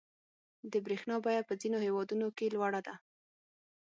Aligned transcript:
•د 0.71 0.73
برېښنا 0.85 1.15
بیه 1.23 1.41
په 1.49 1.53
ځینو 1.61 1.77
هېوادونو 1.85 2.27
کې 2.37 2.53
لوړه 2.55 2.81
ده. 2.87 2.95